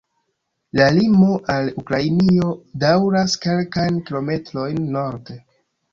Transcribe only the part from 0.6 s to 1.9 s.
La limo al